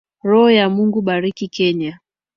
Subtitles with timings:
[0.23, 1.99] Roho wa Mungu, Bariki kenya.